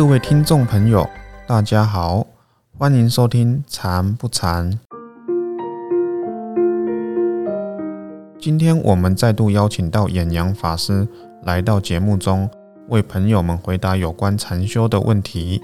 [0.00, 1.06] 各位听众朋友，
[1.46, 2.26] 大家好，
[2.78, 4.72] 欢迎收听《禅不禅》。
[8.40, 11.06] 今天我们再度邀请到演阳法师
[11.44, 12.48] 来到节目中，
[12.88, 15.60] 为朋友们回答有关禅修的问题。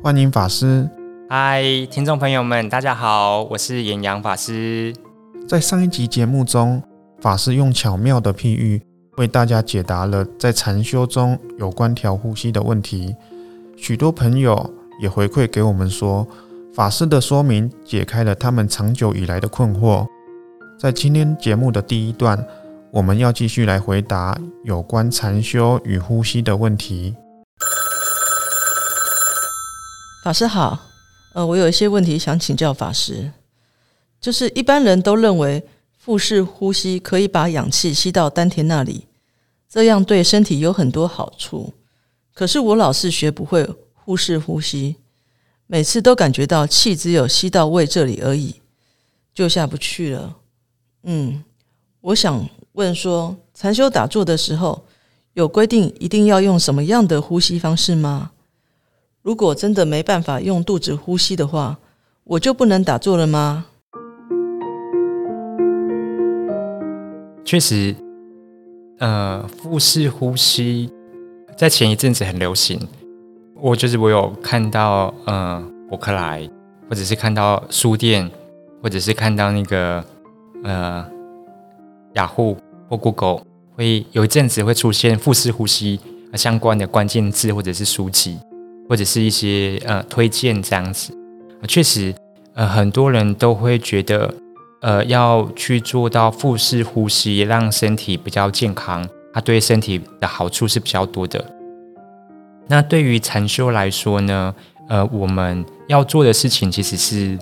[0.00, 0.88] 欢迎法师。
[1.28, 4.94] 嗨，听众朋友们，大家好，我是演阳法师。
[5.48, 6.80] 在上一集节目中，
[7.20, 8.80] 法师用巧妙的譬喻
[9.16, 13.16] 为大家解答了在禅修中有关调呼吸的问题。
[13.82, 16.24] 许多朋友也回馈给我们说，
[16.72, 20.06] 法师的说明解开了他们长久以来的困惑。
[20.78, 22.46] 在今天节目的第一段，
[22.92, 27.16] 我们要继续来回答有关禅修与呼吸的问题。
[30.22, 30.78] 法师好，
[31.34, 33.32] 呃，我有一些问题想请教法师。
[34.20, 35.66] 就是一般人都认为
[35.98, 39.08] 腹式呼吸可以把氧气吸到丹田那里，
[39.68, 41.74] 这样对身体有很多好处。
[42.42, 43.64] 可是我老是学不会
[44.04, 44.96] 腹式呼吸，
[45.68, 48.56] 每次都感觉到气只有吸到胃这里而已，
[49.32, 50.38] 就下不去了。
[51.04, 51.44] 嗯，
[52.00, 54.84] 我想问说，禅修打坐的时候
[55.34, 58.32] 有规定一定要用什么样的呼吸方式吗？
[59.22, 61.78] 如果真的没办法用肚子呼吸的话，
[62.24, 63.66] 我就不能打坐了吗？
[67.44, 67.94] 确实，
[68.98, 70.90] 呃，腹式呼吸
[71.56, 72.80] 在前一阵子很流行。
[73.56, 76.48] 我就是我有看到，呃，博客来，
[76.88, 78.30] 或者是看到书店，
[78.82, 80.04] 或者是看到那个。
[80.64, 81.04] 呃，
[82.12, 82.56] 雅虎
[82.88, 83.42] 或 Google
[83.74, 85.98] 会有一阵子会出现腹式呼吸
[86.34, 88.38] 相关的关键字，或者是书籍，
[88.88, 91.12] 或者是一些呃推荐这样子。
[91.66, 92.14] 确实，
[92.54, 94.32] 呃，很多人都会觉得，
[94.82, 101.44] 呃，要去做到腹式呼吸，让身体比较健康，它对身体的好处是比较多的。
[102.68, 104.54] 那对于禅修来说呢，
[104.88, 107.38] 呃，我们要做的事情其实是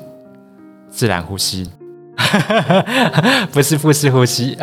[0.89, 1.71] 自然呼吸。
[3.51, 4.57] 不是腹式呼吸，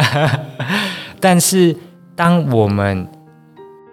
[1.20, 1.76] 但是
[2.16, 3.08] 当我们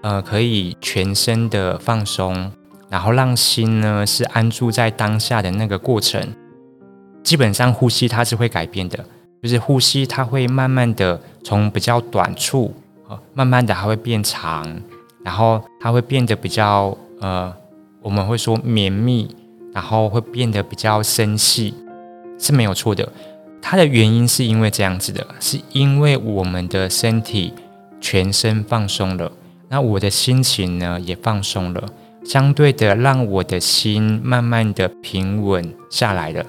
[0.03, 2.53] 呃可以全身的放松，
[2.91, 6.35] 然后让心呢是安住在当下的那个过程，
[7.23, 9.03] 基本上呼吸它是会改变的，
[9.43, 12.75] 就是呼吸它会慢慢的从比较短促
[13.33, 14.83] 慢慢的它会变长，
[15.25, 17.55] 然后它会变得比较呃
[18.03, 19.35] 我们会说绵密，
[19.73, 21.75] 然后会变得比较深细，
[22.39, 23.11] 是没有错的。
[23.63, 27.55] 它的原因是因为这样子的，是因为我们的身体
[28.01, 29.33] 全身放松了，
[29.69, 31.83] 那我的心情呢也放松了，
[32.25, 36.45] 相对的让我的心慢慢的平稳下来了。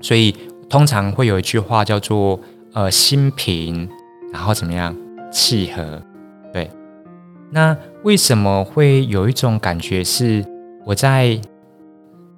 [0.00, 0.34] 所以
[0.70, 2.40] 通常会有一句话叫做
[2.72, 3.86] “呃心平”，
[4.32, 4.96] 然后怎么样
[5.30, 6.02] 契合？
[6.52, 6.70] 对。
[7.50, 10.44] 那为什么会有一种感觉是
[10.84, 11.40] 我在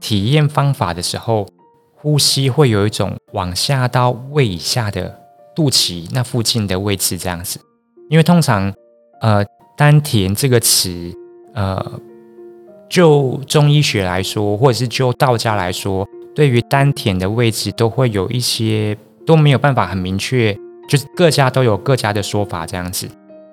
[0.01, 1.47] 体验方法的时候？
[2.03, 5.21] 呼吸会有一种往下到胃以下的
[5.55, 7.61] 肚脐那附近的位置这样子，
[8.09, 8.73] 因为通常
[9.21, 9.45] 呃
[9.77, 11.15] 丹田这个词
[11.53, 12.01] 呃
[12.89, 18.97] 就中医学来说，或者是就道家来说，对于丹田的位置都会有一些
[19.27, 20.59] 都没有办法很明确，
[20.91, 23.09] 就是各家都有各家的说法这样子。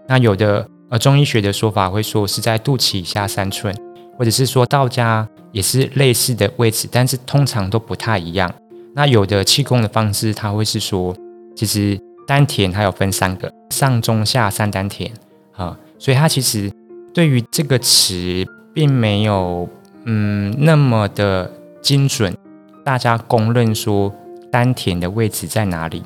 [0.09, 3.73] 那有的呃中医学的说法会说是在肚脐以下三寸，
[4.17, 5.29] 或者是说道家。
[5.53, 8.53] 也是类似的位置，但是通常都不太一样。
[8.93, 11.15] 那有的气功的方式，它会是说，
[11.55, 15.09] 其实丹田它有分三个，上中下三丹田
[15.53, 16.69] 啊，所以它其实
[17.11, 19.67] 对于这个词并没有
[20.03, 21.49] 嗯那么的
[21.81, 22.35] 精准。
[22.83, 24.13] 大家公认说
[24.51, 26.03] 丹田的位置在哪里？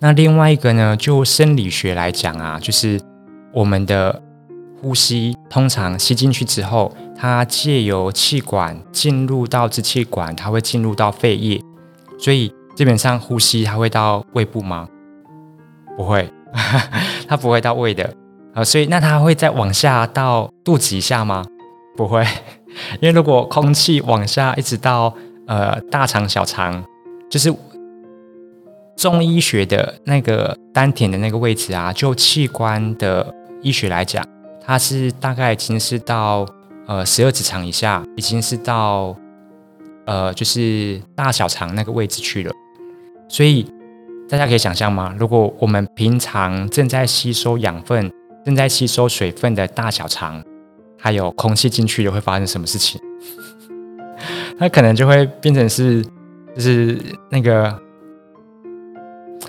[0.00, 3.00] 那另外一个呢，就生理学来讲啊，就是
[3.52, 4.22] 我们的。
[4.80, 11.60] 呼吸通常吸进去之后，它借由气管进入到支气管，它会进入到肺叶，
[12.16, 14.86] 所以基本上呼吸它会到胃部吗？
[15.96, 16.32] 不会，
[17.26, 18.14] 它不会到胃的
[18.54, 18.62] 啊。
[18.62, 21.44] 所以那它会再往下到肚脐下吗？
[21.96, 22.24] 不会，
[23.02, 25.12] 因为如果空气往下一直到
[25.48, 26.84] 呃大肠小肠，
[27.28, 27.52] 就是
[28.98, 34.26] 中医学的那个丹田的那个位置啊，就器官的医学来讲。
[34.60, 36.44] 它是大概已经是到
[36.86, 39.16] 呃十二指肠以下，已经是到
[40.04, 42.52] 呃就是大小肠那个位置去了。
[43.28, 43.64] 所以
[44.28, 45.14] 大家可以想象吗？
[45.16, 48.12] 如果我们平常正在吸收养分、
[48.44, 50.42] 正在吸收水分的大小肠，
[50.98, 53.00] 还有空气进去了，会发生什么事情？
[54.58, 56.04] 它可能就会变成是，
[56.56, 56.98] 就是
[57.30, 57.80] 那个，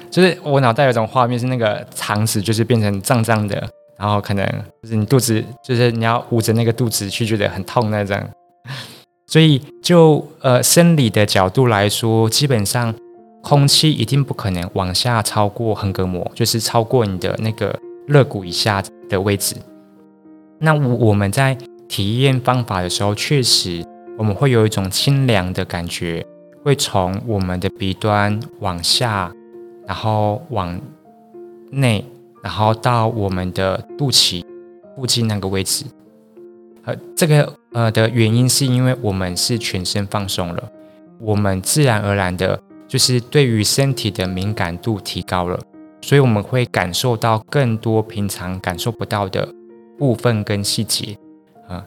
[0.10, 3.70] 就是我脑袋有一种画面是那个肠子就是变成胀胀的。
[3.98, 4.46] 然后可能
[4.82, 8.18] 就是你肚子，就是你要捂着那个肚子去觉得很痛那种。
[9.28, 12.96] 所以就呃生理的角度来说，基本上
[13.44, 17.78] 空气一定不可能往下超过横膈膜，就是超过你的那个
[18.08, 19.54] 肋骨以下的位置。
[20.60, 21.58] 那我我们在
[21.90, 23.84] 体验方法的时候，确实
[24.18, 26.26] 我们会有一种清凉的感觉，
[26.64, 29.30] 会从我们的鼻端往下，
[29.90, 30.80] 然后往
[31.72, 32.06] 内。
[32.42, 34.46] 然后到我们的肚脐
[34.96, 35.84] 附近那个位置，
[36.86, 40.72] 呃，这个呃的原因是因为我们是全身放松了，
[41.20, 42.58] 我们自然而然的，
[42.88, 45.60] 就是对于身体的敏感度提高了，
[46.00, 49.54] 所以我们会感受到更多平常感受不到的
[49.98, 51.18] 部分跟细节，
[51.68, 51.84] 啊，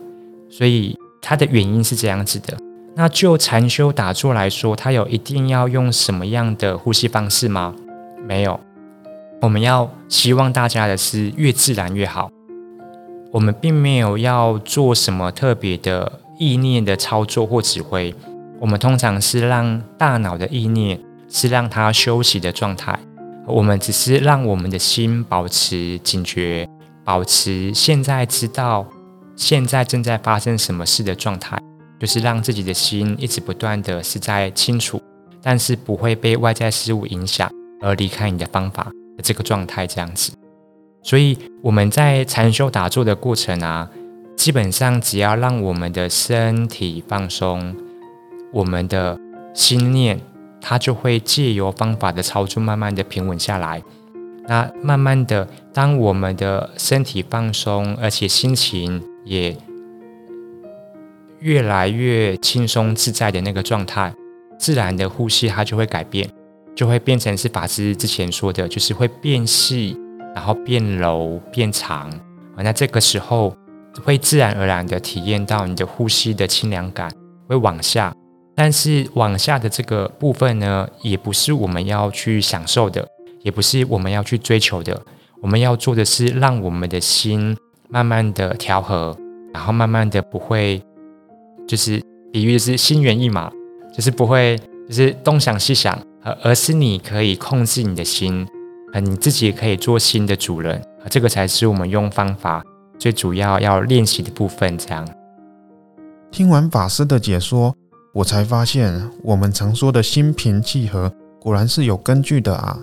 [0.50, 2.54] 所以它的原因是这样子的。
[2.94, 7.74] 那就禅修打坐来说，它有一定要用什么样的呼吸方式吗？
[8.26, 8.58] 没有。
[9.40, 12.30] 我们要希望大家的是越自然越好。
[13.32, 18.14] 我们并没有要做什么特别的意念的操作或指挥。
[18.60, 22.98] 我们通常是让大脑的意念是让它休息的状态。
[23.46, 26.68] 我们只是让我们的心保持警觉，
[27.04, 28.86] 保持现在知道
[29.34, 31.58] 现在正在发生什么事的状态，
[31.98, 35.02] 就是让自己的心一直不断的是在清楚，
[35.42, 37.50] 但是不会被外在事物影响
[37.82, 38.90] 而离开你的方法。
[39.22, 40.32] 这个状态这样子，
[41.02, 43.88] 所以我们在禅修打坐的过程啊，
[44.36, 47.76] 基本上只要让我们的身体放松，
[48.52, 49.16] 我们的
[49.54, 50.18] 心念
[50.60, 53.80] 它就会借由方法的操作，慢慢的平稳下来。
[54.48, 59.56] 那慢慢的，当我们的身体放松，而且心情也
[61.38, 64.12] 越来越轻松自在的那个状态，
[64.58, 66.28] 自然的呼吸它就会改变。
[66.74, 69.96] 就会变成是法师之前说的，就是会变细，
[70.34, 72.08] 然后变柔、变长
[72.56, 72.62] 啊。
[72.62, 73.54] 那这个时候
[74.02, 77.12] 会自然而然的体验到你的呼吸的清凉感
[77.46, 78.14] 会往下，
[78.54, 83.06] 但是往下的这个部分呢，也不是我们要去享受的，
[83.42, 85.00] 也不是我们要去追求的。
[85.42, 87.56] 我们要做的是让我们的心
[87.88, 89.16] 慢慢的调和，
[89.52, 90.80] 然后慢慢的不会，
[91.66, 92.00] 就是
[92.32, 93.52] 比喻是心猿意马，
[93.92, 94.56] 就是不会，
[94.88, 95.98] 就是东想西想。
[96.24, 98.46] 而而是你可以控制你的心，
[98.92, 102.62] 呃，你自己也可以做心的主人，啊，这个才是我们用方法
[102.96, 104.78] 最主要要练习的部分。
[104.78, 105.08] 这样，
[106.30, 107.74] 听完法师的解说，
[108.14, 112.78] 我才发现我们常说的心平气和，果然是有根据的啊。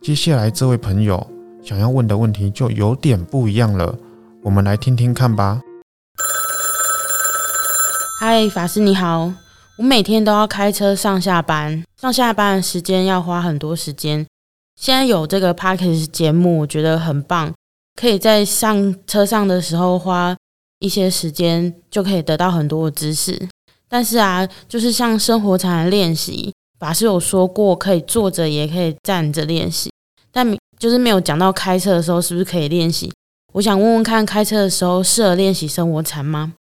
[0.00, 1.24] 接下来这位朋友
[1.62, 3.96] 想要问的问题就有点不一样了，
[4.42, 5.60] 我们来听听看吧。
[8.18, 9.32] 嗨，法师你好。
[9.78, 14.26] 我每天都要开车上下班，上下班的时间要花很多时间。
[14.78, 17.52] 现在有这个 p a r k e 节目，我觉得很棒，
[17.98, 20.36] 可以在上车上的时候花
[20.80, 23.48] 一些时间，就可以得到很多的知识。
[23.88, 29.90] 但是啊，就是像生活禅练习，法师有说过可以坐着也可以站着练习，
[30.30, 30.46] 但
[30.78, 33.10] 就是没有讲到开车的时候是不是可以练习。
[33.54, 36.52] 我想问问看，开车的时候适合练习生活禅吗？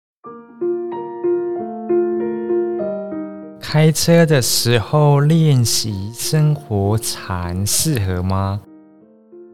[3.72, 8.60] 开车的时候练习生活禅适合吗？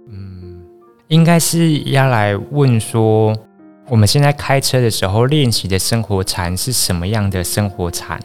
[0.09, 0.59] 嗯，
[1.07, 3.37] 应该是要来问说，
[3.87, 8.17] 我们现在开车的时候练习的生活禅是什么样的生活禅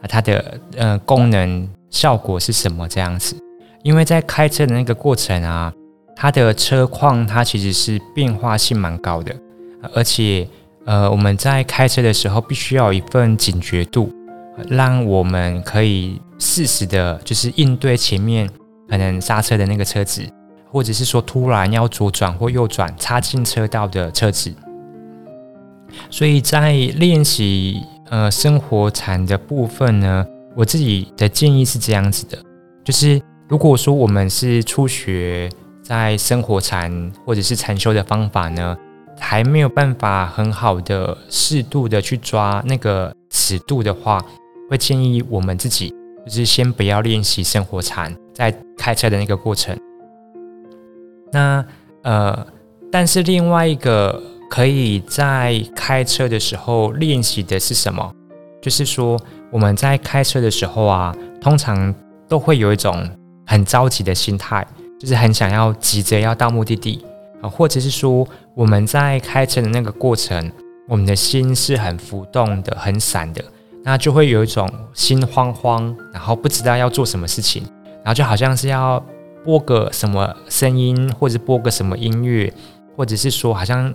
[0.00, 0.08] 啊？
[0.08, 3.36] 它的呃功能效果是什么这样子？
[3.82, 5.70] 因为在开车的那个过程啊，
[6.16, 9.36] 它的车况它其实是变化性蛮高的，
[9.92, 10.48] 而且
[10.86, 14.10] 呃我们在开车的时候必须要有一份警觉度。
[14.68, 18.48] 让我们可以适时的，就是应对前面
[18.88, 20.22] 可能刹车的那个车子，
[20.70, 24.52] 或者是说突然要左转或右转插进车道的车子。
[26.10, 32.38] 所以在练习呃生活禅的部分呢，我自己的建议是这样子的：，
[32.84, 35.50] 就是如果说我们是初学
[35.82, 38.76] 在生活禅或者是禅修的方法呢，
[39.18, 44.22] 还没有办法很好的适度的去抓那个尺度的话。
[44.68, 45.94] 会建议我们自己，
[46.26, 49.76] 就是先不要练习生活禅，在开车的那个过程。
[51.32, 51.64] 那
[52.02, 52.46] 呃，
[52.90, 58.10] 但是另外一个可以在开车的时候练习的是什么？
[58.62, 59.18] 就是说
[59.50, 61.94] 我们在开车的时候啊，通常
[62.28, 63.08] 都会有一种
[63.46, 64.66] 很着急的心态，
[64.98, 67.04] 就是很想要急着要到目的地
[67.40, 70.50] 啊，或者是说我们在开车的那个过程，
[70.88, 73.44] 我们的心是很浮动的、很散的。
[73.84, 77.62] 那就会有一种心慌慌，然后不知道要做什么事情，
[78.04, 79.02] 然后就好像是要
[79.44, 82.52] 播个什么声音，或者播个什么音乐，
[82.96, 83.92] 或者是说好像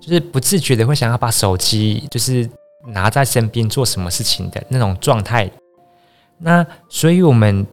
[0.00, 2.48] 就是不自觉的会想要把手机就是
[2.88, 5.50] 拿在身边做什么事情的那种状态。
[6.38, 7.64] 那所以我们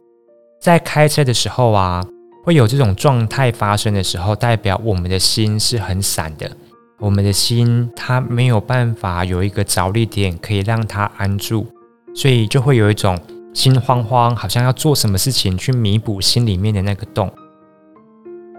[0.60, 2.06] 在开车的时候啊，
[2.44, 6.50] 会有这种状态发生的时候，代表我们的心是很散的，
[7.00, 11.66] 我们的心它没有办法有一个着力点可以让它安住，
[12.14, 13.18] 所以就会有一种
[13.52, 17.32] 心慌慌，好像要做什么事情去弥补心里面的那个洞。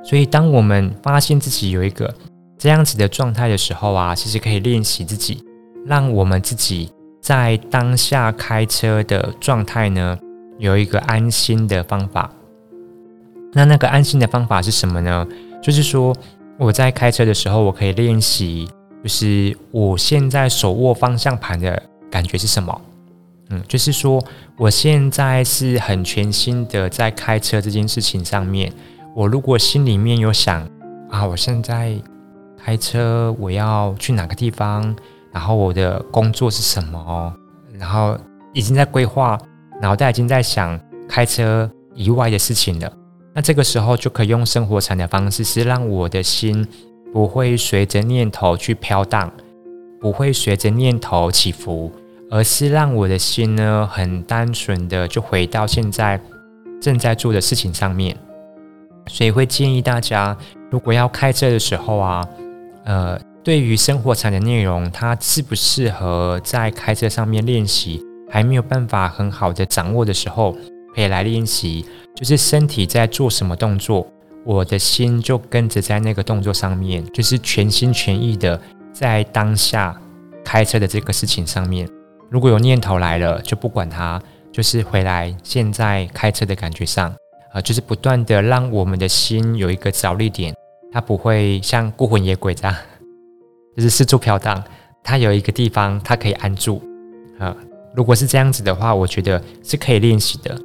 [0.04, 2.14] 所以当我们发现自己有一个
[2.58, 5.44] 这样子的状态的时候啊，其实可以练习自己，
[5.86, 6.92] 让我们自己。
[7.22, 10.18] 在当下开车的状态呢，
[10.58, 12.32] 有一个安心的方法。
[13.54, 15.28] 那那个安心的方法是什么呢？
[15.62, 16.16] 就是说
[16.62, 18.70] 我在开车的时候，我可以练习，
[19.01, 22.82] 就是我现在手握方向盘的感觉是什么？
[23.50, 24.24] 嗯，就是说
[24.58, 28.72] 我现在是很全心的在开车这件事情上面。
[29.15, 30.62] 我如果心里面有想
[31.10, 31.96] 啊，我现在
[32.63, 34.96] 开车，我要去哪个地方？
[35.34, 37.36] 然后我的工作是什么？
[37.74, 38.15] 然后
[38.53, 39.36] 已经在规划，
[39.82, 42.94] 脑袋已经在想开车以外的事情了。
[43.34, 46.68] 那这个时候就可以用生活禅的方式，是让我的心
[47.14, 49.32] 不会随着念头去飘荡，
[50.00, 51.92] 不会随着念头起伏，
[52.30, 56.20] 而是让我的心呢很单纯的就回到现在
[56.82, 58.18] 正在做的事情上面。
[59.08, 60.38] 所以会建议大家，
[60.70, 62.28] 如果要开车的时候啊，
[62.86, 63.20] 呃。
[63.44, 68.00] 对于生活禅的内容，它适不适合在开车上面练习？
[68.30, 70.56] 还没有办法很好的掌握的时候，
[70.94, 71.86] 可以来练习。
[72.16, 74.06] 就是身体在做什么动作，
[74.44, 78.60] 我的心就跟着在那个动作上面，就是全心全意的
[78.92, 80.00] 在当下
[80.44, 81.90] 开车的这个事情上面。
[82.30, 84.22] 如果有念头来了，就不管它，
[84.52, 87.14] 就是回来现在开车的感觉上，
[87.54, 90.54] 啊，就是不断的让我们的心有一个着力点，
[90.92, 92.76] 它不会像孤魂野鬼这样。
[93.76, 94.62] 就是四处飘荡，
[95.02, 96.82] 它有一个地方它可以安住
[97.40, 97.56] 啊。
[97.96, 100.56] 如果是这样子的话，我觉得是可以练习的。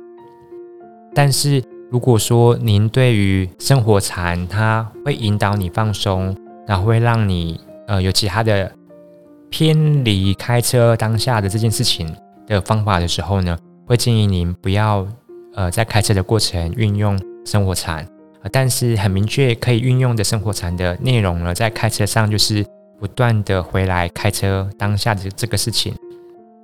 [1.17, 8.71] 但是如果说您对于生活禅，它会引导你放松，然后会让你呃有其他的
[9.49, 12.15] 偏离开车当下的这件事情
[12.47, 13.57] 的方法的时候呢，
[13.87, 15.09] 会建议您不要
[15.55, 18.07] 呃在开车的过程运用生活禅。
[18.53, 22.63] 但是很明确可以运用的生活禅的内容呢，在开车上就是。
[22.99, 25.95] 不断的回来开车当下的这个事情，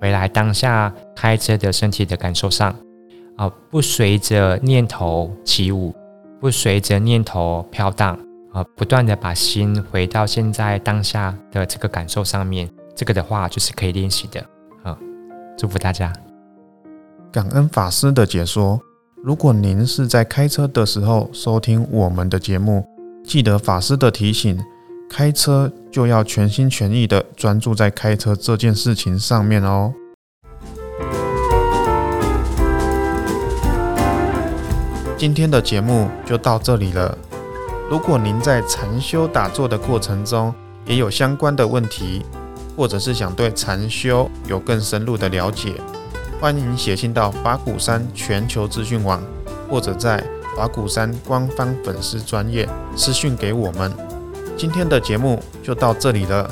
[0.01, 2.75] 回来当下开车的身体的感受上，
[3.35, 5.93] 啊，不随着念头起舞，
[6.39, 8.17] 不随着念头飘荡，
[8.51, 14.39] 啊，不断的把心回到现在当下的这个感受上面，这个的话就是可以练习的，
[14.83, 14.97] 啊，
[15.57, 16.13] 祝福大家，
[17.31, 18.79] 感恩法师的解说。
[19.23, 22.85] 如果您是在开车的时候收听我们的节目，
[23.23, 24.59] 记得法师的提醒。
[25.09, 29.93] 开车就要全心全意的专注在开车这件事情上面哦。
[35.23, 37.17] 今天的节目就到这里了。
[37.89, 40.53] 如果您在禅修打坐的过程中
[40.85, 42.25] 也有相关的问题，
[42.75, 45.75] 或者是想对禅修有更深入的了解，
[46.41, 49.23] 欢迎写信到法鼓山全球资讯网，
[49.69, 50.21] 或者在
[50.57, 53.93] 法鼓山官方粉丝专业私讯给我们。
[54.57, 56.51] 今天的节目就到这里了，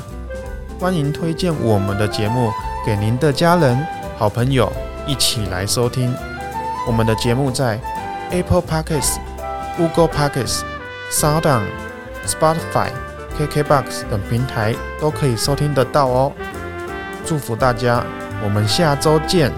[0.80, 2.50] 欢迎推荐我们的节目
[2.86, 3.86] 给您的家人、
[4.16, 4.72] 好朋友
[5.06, 6.10] 一起来收听。
[6.86, 7.78] 我们的节目在
[8.32, 9.18] Apple Podcasts、
[9.76, 10.62] Google Podcasts、
[11.10, 11.66] Sound、
[12.26, 12.88] Spotify、
[13.38, 16.32] KKBox 等平台都可以收听得到哦。
[17.26, 18.02] 祝福大家，
[18.42, 19.52] 我们下周见。